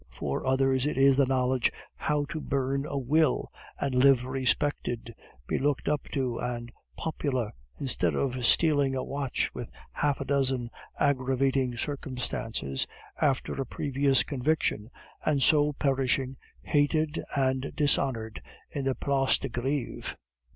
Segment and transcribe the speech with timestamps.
[0.09, 5.13] For others it is the knowledge how to burn a will and live respected,
[5.45, 10.71] be looked up to and popular, instead of stealing a watch with half a dozen
[10.99, 12.87] aggravating circumstances,
[13.21, 14.89] after a previous conviction,
[15.23, 18.41] and so perishing, hated and dishonored,
[18.71, 20.17] in the Place de Greve."